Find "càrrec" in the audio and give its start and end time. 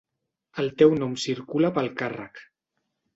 2.01-2.41